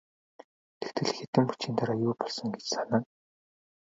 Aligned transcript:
Тэгтэл 0.79 1.09
хэдхэн 1.17 1.43
мөчийн 1.47 1.75
дараа 1.77 1.99
юу 2.07 2.13
болсон 2.19 2.47
гэж 2.53 2.65
санана. 2.73 3.07